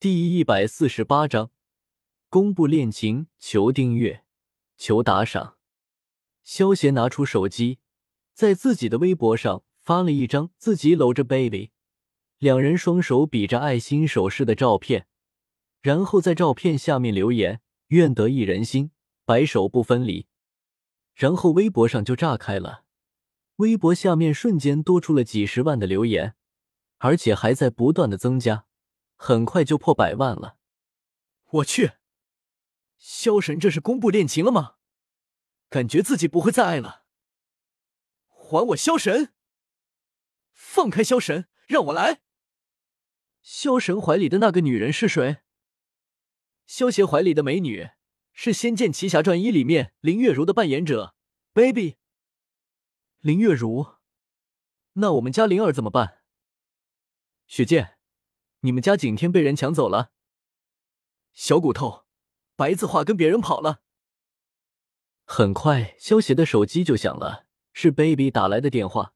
[0.00, 1.50] 第一百四十八章
[2.30, 4.24] 公布恋情，求订阅，
[4.78, 5.58] 求打赏。
[6.42, 7.80] 萧协拿出手机，
[8.32, 11.72] 在自己的微博上发了一张自己搂着 baby，
[12.38, 15.06] 两人双手比着爱心手势的照片，
[15.82, 18.92] 然后在照片下面留言：“愿得一人心，
[19.26, 20.26] 白首不分离。”
[21.14, 22.84] 然后微博上就炸开了，
[23.56, 26.36] 微博下面瞬间多出了几十万的留言，
[26.96, 28.64] 而且还在不断的增加，
[29.22, 30.56] 很快就破百万了。
[31.50, 31.92] 我去，
[32.96, 34.76] 萧神这是公布恋情了吗？
[35.68, 37.04] 感觉自己不会再爱了。
[38.28, 39.34] 还我萧神！
[40.52, 42.22] 放开萧神，让我来。
[43.42, 45.42] 萧神怀里的那个女人是谁？
[46.64, 47.90] 萧邪怀里的美女。
[48.32, 51.14] 是《仙剑奇侠传一》里面林月如的扮演者
[51.52, 51.98] ，baby。
[53.18, 53.98] 林月如，
[54.94, 56.22] 那我们家灵儿怎么办？
[57.46, 57.98] 雪见，
[58.60, 60.10] 你们家景天被人抢走了。
[61.32, 62.04] 小骨头，
[62.56, 63.82] 白字画跟别人跑了。
[65.24, 69.14] 很快，萧协的手机就响了，是 baby 打来的电话。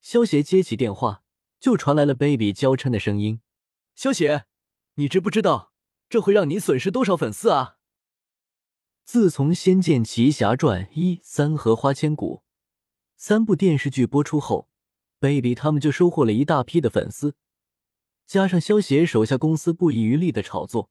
[0.00, 1.24] 萧协接起电话，
[1.58, 3.40] 就传来了 baby 娇嗔的声音
[3.96, 4.44] ：“萧协，
[4.94, 5.72] 你知不知道
[6.08, 7.78] 这会让你损失多少粉丝啊？”
[9.04, 12.42] 自从《仙剑奇侠传》一、三和《花千骨》
[13.16, 14.68] 三部电视剧播出后
[15.18, 17.34] ，baby 他们就收获了一大批的粉丝，
[18.26, 20.90] 加上萧协手下公司不遗余力的炒作，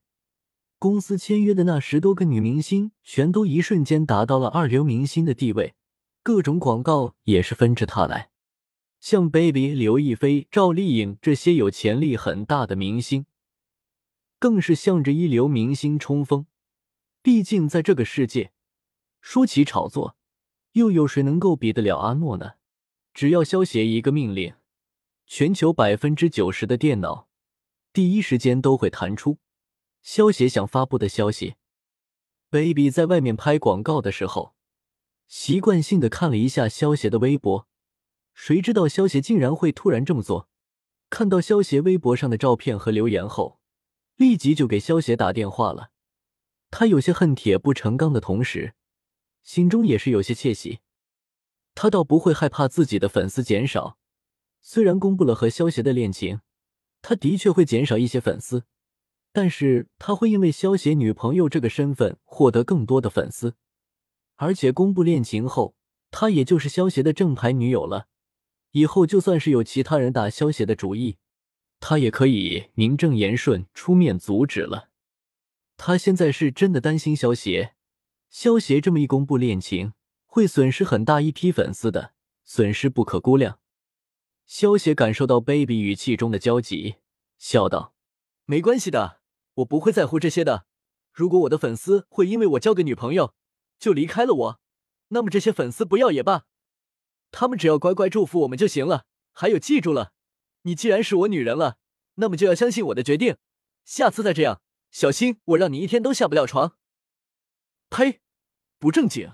[0.80, 5.76] 公司签约的那十多个女明星全都一瞬间达到了二流明星的地位，
[6.22, 8.30] 各种广告也是纷至沓来。
[9.00, 13.26] 像 baby、刘亦菲、赵丽颖这些有潜力很大的明星，
[14.40, 16.46] 更是向着一流明星冲锋。
[17.22, 18.52] 毕竟，在这个世界，
[19.20, 20.16] 说起炒作，
[20.74, 22.54] 又有谁能够比得了阿诺呢？
[23.14, 24.54] 只要萧协一个命令，
[25.26, 27.28] 全球百分之九十的电脑
[27.92, 29.40] 第一时间都会弹出
[30.02, 31.56] 萧协想发布的消息。
[32.50, 34.54] baby 在外面拍广告的时候，
[35.28, 37.68] 习惯性的看了一下萧协的微博，
[38.34, 40.50] 谁知道萧协竟然会突然这么做。
[41.10, 43.60] 看到萧协微博上的照片和留言后，
[44.16, 45.92] 立即就给萧协打电话了。
[46.70, 48.74] 他有些恨铁不成钢的同时，
[49.42, 50.80] 心中也是有些窃喜。
[51.76, 53.98] 他倒不会害怕自己的粉丝减少，
[54.66, 56.40] 虽然公布了和萧协的恋情，
[57.02, 58.64] 他的确会减少一些粉丝，
[59.34, 63.56] 但是他会因为萧协女朋友这个身份获得更多的粉丝。
[64.38, 65.76] 而且公布恋情后，
[66.12, 68.08] 他也就是萧协的正牌女友了。
[68.72, 71.18] 以后就算是有其他人打萧协的主意，
[71.82, 74.90] 他也可以名正言顺出面阻止了。
[75.76, 77.76] 他现在是真的担心萧协，
[78.30, 79.92] 萧协这么一公布恋情，
[80.26, 82.14] 会损失很大一批粉丝的，
[82.46, 83.60] 损失不可估量。
[84.46, 86.96] 萧协感受到 baby 语气中的焦急，
[87.38, 87.94] 笑道
[88.46, 89.22] ：“没关系的，
[89.56, 90.66] 我不会在乎这些的。
[91.12, 93.34] 如果我的粉丝会因为我交个女朋友
[93.80, 94.60] 就离开了我，
[95.10, 96.46] 那么这些粉丝不要也罢，
[97.32, 99.06] 他们只要乖乖祝福我们就行了。
[99.32, 100.14] 还有，记住了，
[100.64, 101.78] 你既然是我女人了，
[102.16, 103.38] 那么就要相信我的决定。
[103.86, 104.62] 下次再这样。”
[104.94, 106.78] 小心，我让你一天都下不了床！
[107.90, 108.22] 呸，
[108.78, 109.32] 不正经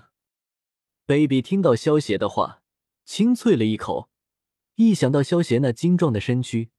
[1.04, 2.62] ！baby 听到萧协的话，
[3.04, 4.09] 清脆了一口。
[4.82, 6.70] 一想到萧协那精壮的身躯，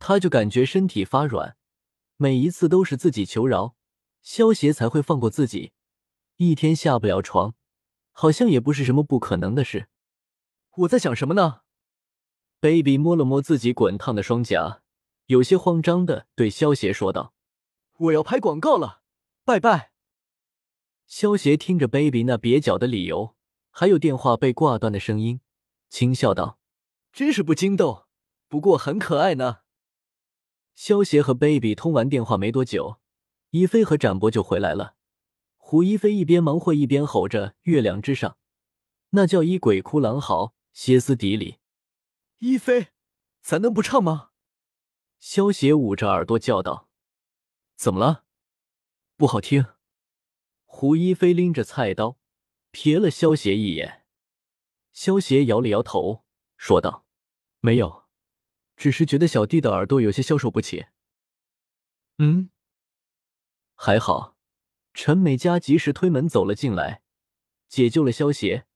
[0.00, 1.56] 他就感觉身体发软。
[2.16, 3.76] 每一次都是自己求饶，
[4.22, 5.70] 萧协才会放过自己。
[6.34, 7.54] 一天下不了床，
[8.10, 9.86] 好像也不是什么不可能的事。
[10.78, 11.60] 我在想什么呢
[12.58, 14.82] ？baby 摸了摸自己滚烫的双颊，
[15.26, 17.34] 有些慌张的对萧协说道。
[17.98, 19.02] 我要拍广告了，
[19.44, 19.92] 拜拜。
[21.06, 23.36] 萧协听着 baby 那蹩脚的理由，
[23.70, 25.40] 还有电话被挂断的声音，
[25.88, 26.58] 轻笑道
[27.14, 28.08] ：“真是不经斗，
[28.48, 29.60] 不过很可爱呢。”
[30.74, 32.98] 萧协和 baby 通完电话没多久，
[33.50, 34.96] 一飞和展博就回来了。
[35.56, 38.36] 胡一飞一边忙活一边吼着：“月亮之上，
[39.10, 41.58] 那叫一鬼哭狼嚎，歇斯底里。”
[42.38, 42.88] 一飞，
[43.40, 44.30] 咱能不唱吗？
[45.20, 46.88] 萧协捂着耳朵叫道。
[47.76, 48.24] 怎么了？
[49.16, 49.64] 不好听。
[50.64, 52.18] 胡一菲拎着菜刀，
[52.72, 54.04] 瞥了萧协一眼。
[54.92, 56.24] 萧协摇了摇头，
[56.56, 57.03] 说道
[57.64, 58.04] ：“没有，
[58.76, 60.84] 只是觉得小弟的耳朵有些消受不起。”
[62.20, 62.50] 嗯，
[63.74, 64.36] 还好。
[64.92, 67.00] 陈美嘉及时推门走了进来，
[67.66, 68.66] 解救了萧协。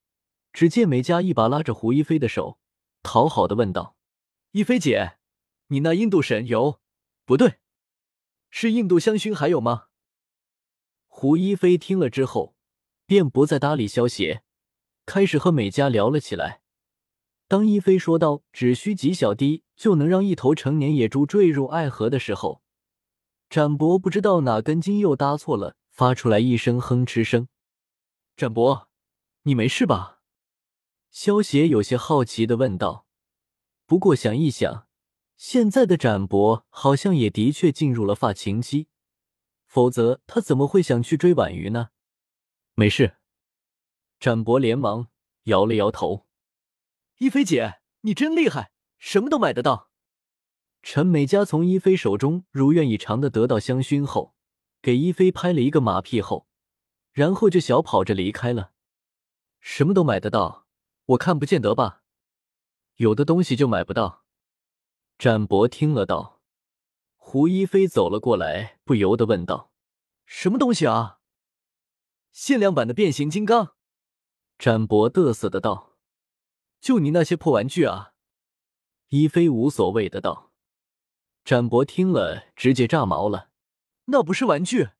[0.54, 2.58] 只见美嘉一把拉着胡一菲的手，
[3.02, 3.94] 讨好的问道
[4.52, 5.18] ：“一菲姐，
[5.66, 6.80] 你那印度神油
[7.26, 7.58] 不对。”
[8.48, 9.88] 是印度香薰还有吗？
[11.08, 12.56] 胡一菲听了之后，
[13.04, 14.42] 便不再搭理萧协，
[15.04, 16.62] 开始和美嘉聊了起来。
[17.48, 22.62] 当一菲说到只需几小滴就能让一头成年野猪坠入爱河的时候，
[23.48, 27.48] 展博不知道哪根筋又搭错了，发出来一声哼哧声。
[28.36, 28.90] 展博，
[29.44, 30.20] 你没事吧？
[31.10, 33.06] 萧协有些好奇的问道。
[33.86, 34.86] 不过想一想，
[35.38, 38.88] 现在的展博好像也的确进入了发情期，
[39.64, 41.88] 否则他怎么会想去追婉瑜呢？
[42.74, 43.16] 没事。
[44.20, 45.08] 展博连忙
[45.44, 46.27] 摇了摇头。
[47.18, 49.90] 一菲姐，你真厉害，什么都买得到。
[50.82, 54.36] 陈美嘉从一菲手中如愿以偿的得到香薰后，
[54.80, 56.46] 给一菲拍了一个马屁后，
[57.12, 58.70] 然后就小跑着离开了。
[59.58, 60.68] 什么都买得到，
[61.06, 62.02] 我看不见得吧？
[62.94, 64.24] 有的东西就买不到。
[65.18, 66.40] 展博听了道。
[67.16, 69.72] 胡一菲走了过来，不由得问道
[70.24, 71.18] ：“什么东西啊？”
[72.32, 73.74] 限量版的变形金刚。
[74.56, 75.87] 展博得瑟的道
[76.80, 78.14] ：“就你那些破玩具啊！”
[79.08, 80.52] 一菲无所谓的道。
[81.44, 83.50] 展博听了直接炸毛了
[84.06, 84.90] ：“那不是玩具，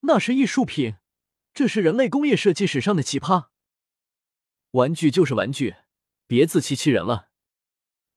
[0.00, 0.96] 那是艺术品，
[1.54, 3.46] 这是人类工业设计史上的奇葩。
[4.72, 5.76] 玩具就是玩具，
[6.26, 7.30] 别自欺欺人了。”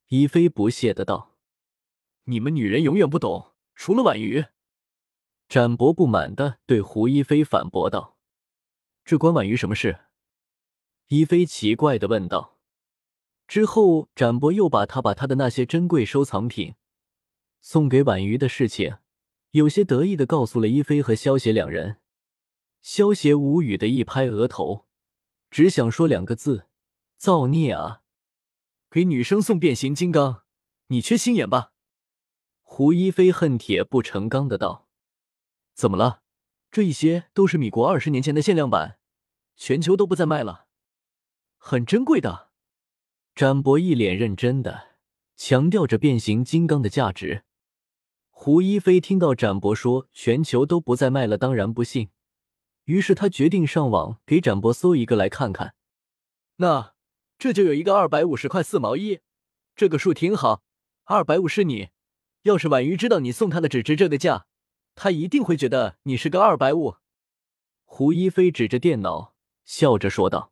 [0.10, 1.38] 一菲不屑的道
[2.26, 4.46] ：“你们女人永远不懂，除了婉瑜。”
[5.48, 8.18] 展博不满的对胡一菲反驳道
[9.06, 10.02] ：“这关婉瑜什么事？”
[11.08, 12.57] 一菲奇怪的问道。
[13.48, 16.76] 之后，展博又把他把他的那些珍贵收藏品
[17.62, 18.98] 送给婉瑜的事情，
[19.52, 21.98] 有些得意的告诉了一菲和萧协两人。
[22.82, 24.86] 萧协无语的一拍额头，
[25.50, 26.68] 只想说两个字：
[27.18, 28.02] 造孽啊！
[28.90, 30.44] 给女生送变形金刚，
[30.88, 31.72] 你缺心眼吧？
[32.62, 34.88] 胡一菲恨铁不成钢的道
[35.74, 36.22] ：“怎么了？
[36.70, 39.00] 这一些都是米国二十年前的限量版，
[39.56, 40.68] 全球都不再卖了。”
[41.58, 42.47] 很珍贵的，
[43.38, 44.96] 展博一脸认真的
[45.36, 47.44] 强调着变形金刚的价值。
[48.32, 52.10] 胡一菲听到展博说全球都不再卖了，当然不信，
[52.86, 55.76] 于是他决定上网给展博搜一个来看看。
[56.56, 56.96] 那
[57.38, 59.20] 这就有一个二百五十块四毛一，
[59.76, 60.64] 这个数挺好，
[61.04, 61.90] 二百五是你。
[62.42, 64.48] 要是婉瑜知道你送她的只值这个价，
[64.96, 66.96] 她一定会觉得你是个二百五。
[67.86, 70.52] 胡一菲指着电脑笑着说道。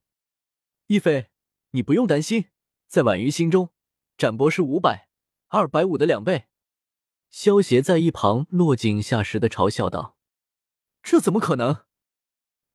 [0.85, 1.29] 一菲，
[1.71, 2.45] 你不用担心，
[2.87, 3.71] 在婉瑜心中，
[4.17, 5.09] 展博是五百、
[5.49, 6.47] 二百五的两倍。
[7.29, 10.15] 萧协在一旁落井下石的嘲笑道
[11.03, 11.85] ：“这怎么可能？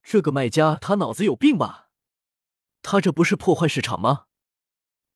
[0.02, 1.88] 这个卖家他脑子有病吧？
[2.82, 4.26] 他这不是破坏市场吗？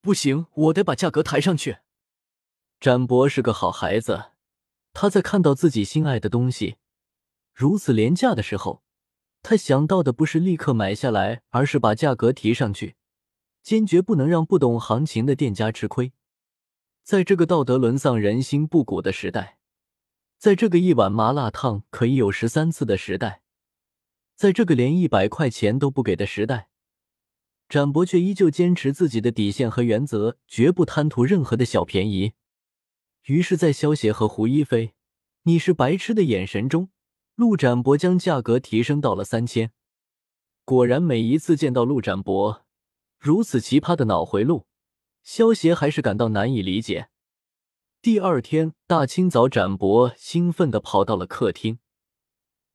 [0.01, 1.79] 不行，我得把价格抬上去。”
[2.81, 4.33] 展博是个好孩子，
[4.93, 6.77] 他在看到自己心爱的东西
[7.53, 8.83] 如此廉价的时候。
[9.43, 12.97] 他想到的不是立刻买下来，而是把价格提上去，
[13.65, 16.13] 坚决不能让不懂行情的店家吃亏。
[17.03, 19.59] 在这个道德沦丧、人心不古的时代，
[20.37, 23.41] 在这个一碗麻辣烫可以有十三次的时代，
[24.37, 26.69] 在这个连一百块钱都不给的时代，
[27.67, 32.35] 展博却依旧坚持自己的底线和原则，绝不贪图任何的小便宜。
[33.25, 34.93] 于是，在萧协和胡一菲
[35.45, 36.91] “你是白痴”的眼神中。
[37.35, 39.73] 陆展博将价格提升到了三千，
[40.65, 42.64] 果然每一次见到陆展博
[43.25, 44.67] 如此奇葩的脑回路，
[45.23, 47.09] 萧协还是感到难以理解。
[48.03, 51.79] 第二天大清早，展博兴奋地跑到了客厅，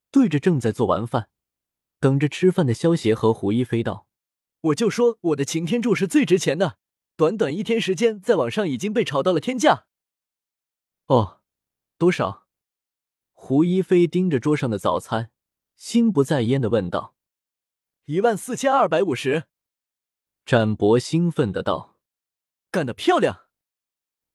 [0.09, 1.29] 对着正在做完饭、
[1.99, 4.07] 等着吃饭的萧协和胡一飞道
[4.61, 6.79] ：“我就说我的擎天柱是最值钱的，
[7.15, 9.85] 短短一天时间，在网上已经被炒到了天价。”
[11.05, 11.41] 哦，
[11.99, 12.47] 多少？
[13.33, 15.29] 胡一菲盯着桌上的早餐，
[15.75, 17.13] 心不在焉的问道
[18.05, 19.43] ：“一万四千二百五十。”
[20.49, 21.99] 展博兴奋的道
[22.73, 23.41] ：“干得漂亮！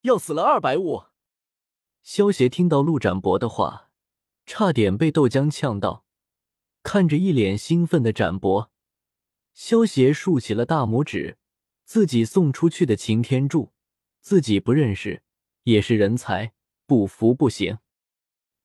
[0.03, 1.07] 要死了二百五！”
[2.05, 3.91] 萧协听到陆展博的话，
[4.47, 6.07] 差点被豆浆呛到。
[6.85, 8.71] 看着一脸兴奋的展博，
[9.55, 11.37] 萧协竖起了大拇指。
[11.85, 13.73] 自己送出去的擎天柱，
[14.21, 15.25] 自己不认识，
[15.65, 16.53] 也是人才，
[16.87, 17.79] 不服不行。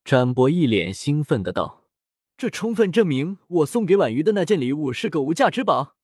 [0.05, 1.87] 展博一脸兴奋的道
[2.37, 5.95] ：“这充分证明我送给婉瑜的那件礼物是个无价之宝，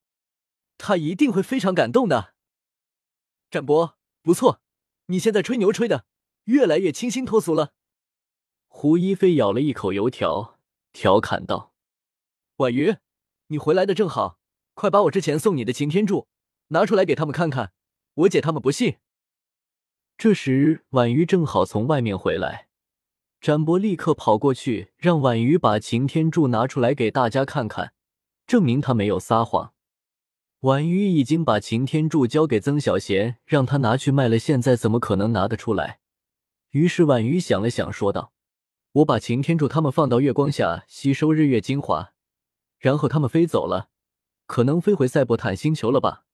[0.78, 2.34] 他一定会非常感动的。”
[3.50, 4.62] 展博，不错，
[5.08, 6.06] 你现在吹牛吹的
[6.46, 7.74] 越来越清新脱俗了。
[8.68, 10.60] 胡一菲咬了一口油条，
[10.92, 11.74] 调侃道
[12.58, 12.98] ：“婉瑜，
[13.48, 14.40] 你回来的正好，
[14.74, 16.28] 快把我之前送你的擎天柱
[16.70, 17.72] 拿出来给他们看看，
[18.16, 18.98] 我姐他们不信。”
[20.18, 22.68] 这时，婉瑜正好从外面回来。
[23.40, 27.94] 展博立刻跑过去，让婉瑜把擎天柱拿出来给大家看看，
[28.48, 29.75] 证明他没有撒谎。
[30.66, 36.00] 婉瑜已经把擎天柱交给曾小贤，让他拿去卖了，现在怎么可能拿得出来？
[36.72, 38.34] 于是婉瑜想了想，说道
[38.94, 42.14] ：“我把擎天柱他们放到月光下吸收日月精华，
[42.80, 43.90] 然后他们飞走了，
[44.48, 46.25] 可能飞回赛博坦星球了吧？